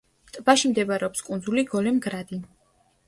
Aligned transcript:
ტბაში 0.37 0.71
მდებარეობს 0.71 1.21
კუნძული 1.27 1.65
გოლემ-გრადი. 1.75 2.41